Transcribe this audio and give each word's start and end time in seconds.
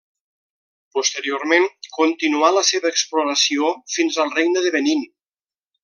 Posteriorment 0.97 1.67
continuà 1.99 2.51
la 2.57 2.63
seva 2.71 2.91
exploració 2.95 3.71
fins 3.99 4.19
al 4.25 4.35
Regne 4.41 4.65
de 4.69 4.77
Benín. 4.79 5.07